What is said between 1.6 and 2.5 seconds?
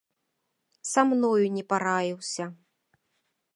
параіўся.